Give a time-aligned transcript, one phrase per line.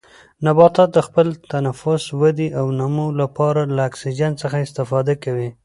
[0.45, 5.49] نباتات د خپل تنفس، ودې او نمو لپاره له اکسیجن څخه استفاده کوي.